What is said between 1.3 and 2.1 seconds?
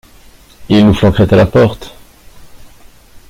à la porte!…